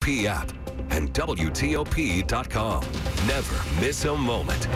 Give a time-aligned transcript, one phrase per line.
[0.00, 0.50] P app
[0.88, 2.80] and WTOP.com.
[3.26, 4.66] Never miss a moment.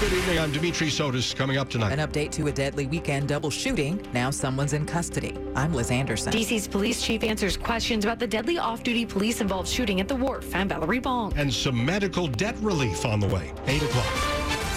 [0.00, 0.40] Good evening.
[0.40, 1.36] I'm Dimitri Sotis.
[1.36, 1.96] Coming up tonight.
[1.96, 4.04] An update to a deadly weekend double shooting.
[4.12, 5.36] Now someone's in custody.
[5.54, 6.32] I'm Liz Anderson.
[6.32, 10.52] DC's police chief answers questions about the deadly off-duty police-involved shooting at the wharf.
[10.52, 11.36] I'm Valerie Bonk.
[11.36, 13.52] And some medical debt relief on the way.
[13.68, 14.12] 8 o'clock.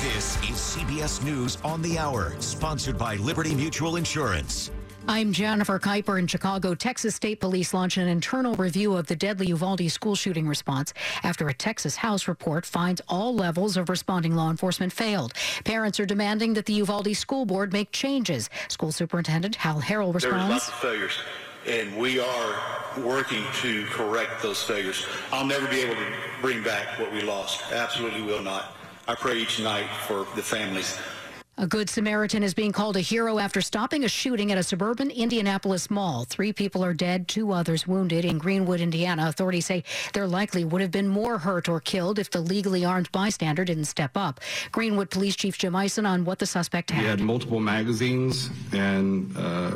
[0.04, 4.70] This is CBS News on the Hour, sponsored by Liberty Mutual Insurance.
[5.10, 6.76] I'm Jennifer Keiper in Chicago.
[6.76, 10.94] Texas State Police launched an internal review of the deadly Uvalde school shooting response
[11.24, 15.34] after a Texas House report finds all levels of responding law enforcement failed.
[15.66, 18.52] Parents are demanding that the Uvalde School Board make changes.
[18.68, 20.48] School Superintendent Hal Harrell responds.
[20.48, 21.18] There's lots of failures,
[21.66, 22.62] and we are
[23.00, 25.08] working to correct those failures.
[25.32, 26.06] I'll never be able to
[26.40, 27.64] bring back what we lost.
[27.72, 28.76] Absolutely will not.
[29.08, 31.00] I pray each night for the families.
[31.62, 35.12] A Good Samaritan is being called a hero after stopping a shooting at a suburban
[35.12, 36.24] Indianapolis mall.
[36.24, 39.28] Three people are dead, two others wounded in Greenwood, Indiana.
[39.28, 43.12] Authorities say there likely would have been more hurt or killed if the legally armed
[43.12, 44.40] bystander didn't step up.
[44.72, 47.02] Greenwood Police Chief Jim Ison on what the suspect had.
[47.02, 49.76] He had multiple magazines and uh,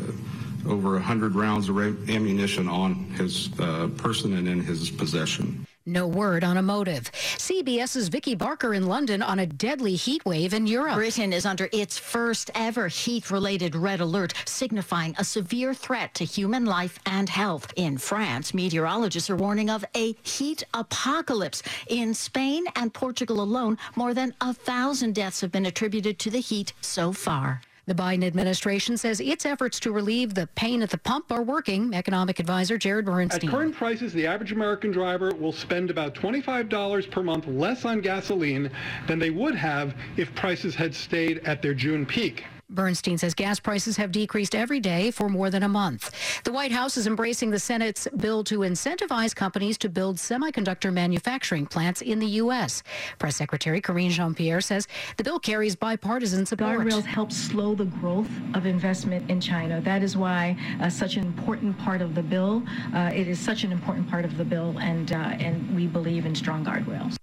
[0.65, 1.77] over 100 rounds of
[2.09, 5.67] ammunition on his uh, person and in his possession.
[5.85, 7.11] No word on a motive.
[7.11, 10.95] CBS's Vicki Barker in London on a deadly heat wave in Europe.
[10.95, 16.23] Britain is under its first ever heat related red alert, signifying a severe threat to
[16.23, 17.73] human life and health.
[17.75, 21.61] In France, meteorologists are warning of a heat apocalypse.
[21.87, 26.39] In Spain and Portugal alone, more than a thousand deaths have been attributed to the
[26.39, 27.59] heat so far.
[27.85, 31.93] The Biden administration says its efforts to relieve the pain at the pump are working.
[31.93, 33.49] Economic advisor Jared Bernstein.
[33.49, 37.99] At current prices, the average American driver will spend about $25 per month less on
[37.99, 38.71] gasoline
[39.05, 42.45] than they would have if prices had stayed at their June peak.
[42.69, 46.11] Bernstein says gas prices have decreased every day for more than a month.
[46.43, 51.65] The White House is embracing the Senate's bill to incentivize companies to build semiconductor manufacturing
[51.65, 52.83] plants in the U.S.
[53.19, 56.79] Press Secretary Karine Jean Pierre says the bill carries bipartisan support.
[56.79, 59.81] Guardrails help slow the growth of investment in China.
[59.81, 62.63] That is why uh, such an important part of the bill.
[62.93, 66.25] Uh, it is such an important part of the bill, and uh, and we believe
[66.25, 67.17] in strong guardrails.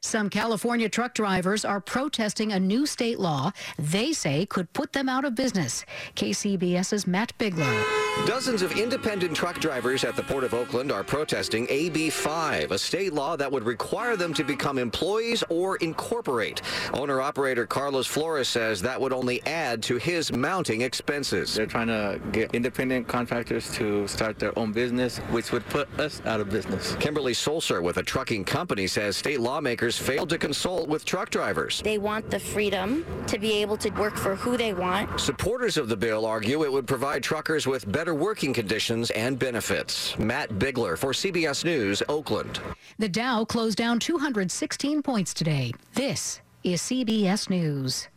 [0.00, 5.08] Some California truck drivers are protesting a new state law they say could put them
[5.08, 5.84] out of business.
[6.14, 7.66] KCBS's Matt Bigler.
[8.24, 12.78] Dozens of independent truck drivers at the Port of Oakland are protesting AB 5, a
[12.78, 16.62] state law that would require them to become employees or incorporate.
[16.94, 21.54] Owner operator Carlos Flores says that would only add to his mounting expenses.
[21.54, 26.22] They're trying to get independent contractors to start their own business, which would put us
[26.24, 26.94] out of business.
[26.96, 31.80] Kimberly Solser with a trucking company says state lawmakers failed to consult with truck drivers.
[31.82, 35.20] They want the freedom to be able to work for who they want.
[35.20, 40.18] Supporters of the bill argue it would provide truckers with better working conditions and benefits.
[40.18, 42.60] Matt Bigler for CBS News, Oakland.
[42.98, 45.72] The Dow closed down 216 points today.
[45.94, 48.08] This is CBS News.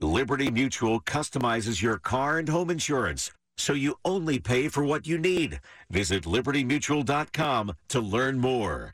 [0.00, 5.18] Liberty Mutual customizes your car and home insurance so you only pay for what you
[5.18, 5.60] need.
[5.90, 8.90] Visit libertymutual.com to learn more.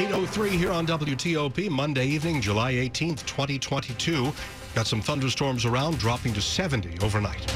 [0.00, 4.32] 803 here on WTOP, Monday evening, July 18th, 2022.
[4.74, 7.46] Got some thunderstorms around, dropping to 70 overnight.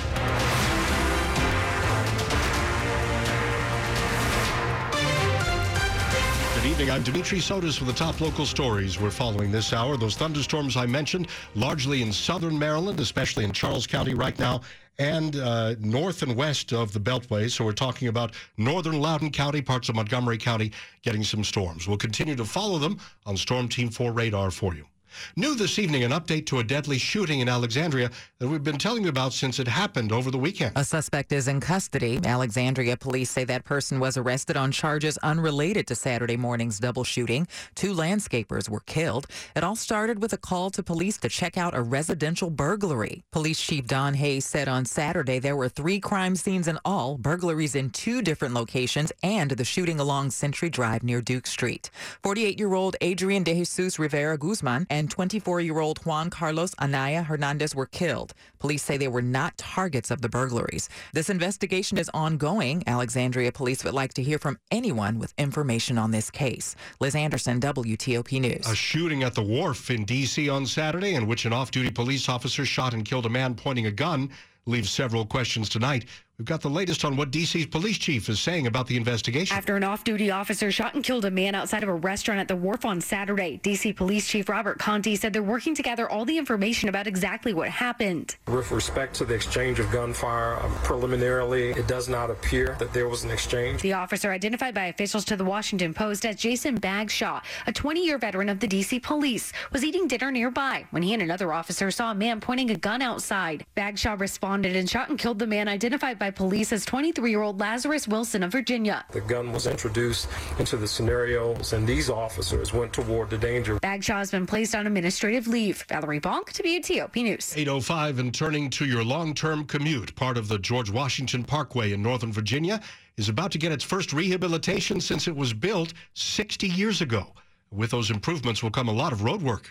[6.54, 6.90] Good evening.
[6.90, 9.96] I'm Dimitri Sotis with the top local stories we're following this hour.
[9.96, 14.60] Those thunderstorms I mentioned, largely in southern Maryland, especially in Charles County right now,
[14.98, 17.50] and uh, north and west of the Beltway.
[17.50, 20.72] So we're talking about northern Loudoun County, parts of Montgomery County
[21.02, 21.88] getting some storms.
[21.88, 24.86] We'll continue to follow them on Storm Team 4 radar for you.
[25.36, 29.02] New this evening, an update to a deadly shooting in Alexandria that we've been telling
[29.02, 30.72] you about since it happened over the weekend.
[30.76, 32.20] A suspect is in custody.
[32.24, 37.46] Alexandria police say that person was arrested on charges unrelated to Saturday morning's double shooting.
[37.74, 39.26] Two landscapers were killed.
[39.56, 43.24] It all started with a call to police to check out a residential burglary.
[43.30, 47.74] Police Chief Don Hayes said on Saturday there were three crime scenes in all, burglaries
[47.74, 51.90] in two different locations, and the shooting along Century Drive near Duke Street.
[52.22, 56.74] 48 year old Adrian De Jesus Rivera Guzman and and 24 year old Juan Carlos
[56.80, 58.32] Anaya Hernandez were killed.
[58.58, 60.88] Police say they were not targets of the burglaries.
[61.12, 62.82] This investigation is ongoing.
[62.86, 66.74] Alexandria police would like to hear from anyone with information on this case.
[67.00, 68.66] Liz Anderson, WTOP News.
[68.66, 70.48] A shooting at the wharf in D.C.
[70.48, 73.84] on Saturday, in which an off duty police officer shot and killed a man pointing
[73.84, 74.30] a gun,
[74.64, 76.06] leaves several questions tonight.
[76.38, 79.56] We've got the latest on what D.C.'s police chief is saying about the investigation.
[79.56, 82.48] After an off duty officer shot and killed a man outside of a restaurant at
[82.48, 83.92] the wharf on Saturday, D.C.
[83.92, 87.68] Police Chief Robert Contee said they're working to gather all the information about exactly what
[87.68, 88.34] happened.
[88.48, 93.08] With respect to the exchange of gunfire, um, preliminarily, it does not appear that there
[93.08, 93.80] was an exchange.
[93.82, 98.18] The officer, identified by officials to the Washington Post as Jason Bagshaw, a 20 year
[98.18, 98.98] veteran of the D.C.
[98.98, 102.76] police, was eating dinner nearby when he and another officer saw a man pointing a
[102.76, 103.64] gun outside.
[103.76, 107.60] Bagshaw responded and shot and killed the man identified by police as 23 year old
[107.60, 109.04] Lazarus Wilson of Virginia.
[109.12, 110.28] The gun was introduced
[110.58, 113.78] into the scenarios, and these officers went toward the danger.
[113.80, 115.84] Bagshaw has been placed on administrative leave.
[115.88, 117.54] Valerie Bonk, to WTOP News.
[117.56, 120.14] 805 and turning to your long-term commute.
[120.16, 122.80] Part of the George Washington Parkway in Northern Virginia
[123.16, 127.32] is about to get its first rehabilitation since it was built 60 years ago.
[127.70, 129.70] With those improvements will come a lot of road work.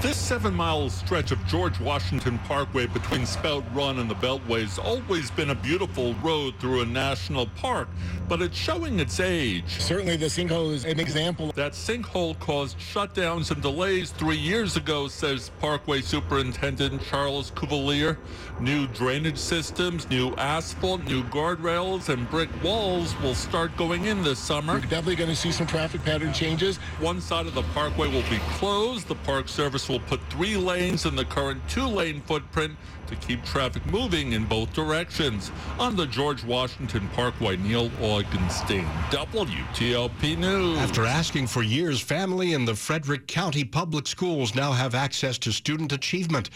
[0.00, 4.78] This seven mile stretch of George Washington Parkway between Spout Run and the Beltway has
[4.78, 7.88] always been a beautiful road through a national park,
[8.28, 9.80] but it's showing its age.
[9.80, 11.52] Certainly, the sinkhole is an example.
[11.52, 18.18] That sinkhole caused shutdowns and delays three years ago, says Parkway Superintendent Charles Cuvelier.
[18.60, 24.38] New drainage systems, new asphalt, new guardrails, and brick walls will start going in this
[24.38, 24.74] summer.
[24.74, 26.76] We're definitely going to see some traffic pattern changes.
[27.00, 29.08] One side of the parkway will be closed.
[29.08, 32.76] The Park Service will put three lanes in the current two-lane footprint
[33.06, 35.50] to keep traffic moving in both directions.
[35.78, 40.78] On the George Washington Parkway, Neil Augenstein, WTOP News.
[40.78, 45.52] After asking for years, family in the Frederick County Public Schools now have access to
[45.52, 46.50] student achievement.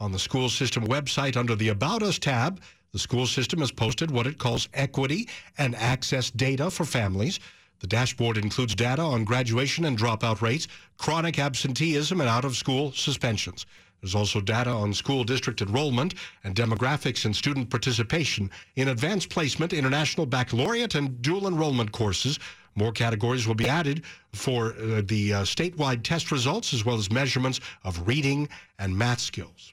[0.00, 2.60] On the school system website under the About Us tab,
[2.92, 5.28] the school system has posted what it calls equity
[5.58, 7.40] and access data for families.
[7.80, 10.66] The dashboard includes data on graduation and dropout rates,
[10.96, 13.66] chronic absenteeism, and out of school suspensions.
[14.00, 16.14] There's also data on school district enrollment
[16.44, 22.38] and demographics and student participation in advanced placement, international baccalaureate, and dual enrollment courses.
[22.76, 27.10] More categories will be added for uh, the uh, statewide test results as well as
[27.10, 28.48] measurements of reading
[28.78, 29.72] and math skills.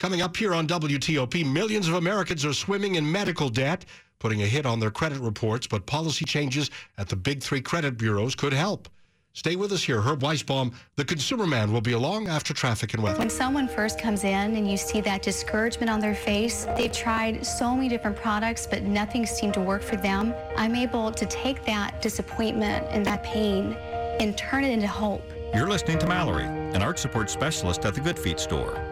[0.00, 3.84] Coming up here on WTOP, millions of Americans are swimming in medical debt,
[4.22, 7.98] putting a hit on their credit reports, but policy changes at the big three credit
[7.98, 8.88] bureaus could help.
[9.32, 10.00] Stay with us here.
[10.00, 13.18] Herb Weisbaum, the consumer man, will be along after traffic and weather.
[13.18, 17.44] When someone first comes in and you see that discouragement on their face, they've tried
[17.44, 20.34] so many different products, but nothing seemed to work for them.
[20.56, 23.72] I'm able to take that disappointment and that pain
[24.20, 25.24] and turn it into hope.
[25.52, 28.91] You're listening to Mallory, an arch support specialist at the Good Feet store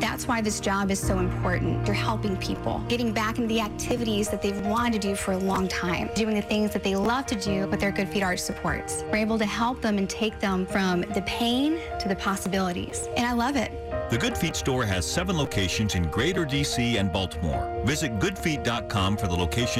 [0.00, 1.86] That's why this job is so important.
[1.86, 5.38] You're helping people, getting back into the activities that they've wanted to do for a
[5.38, 8.40] long time, doing the things that they love to do with their Good Feet Arch
[8.40, 9.04] supports.
[9.10, 13.08] We're able to help them and take them from the pain to the possibilities.
[13.16, 13.72] And I love it.
[14.10, 17.82] The Good Feet store has seven locations in Greater DC and Baltimore.
[17.84, 19.66] Visit goodfeet.com for the location